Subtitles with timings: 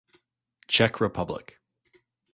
[0.65, 1.59] Czech Republic.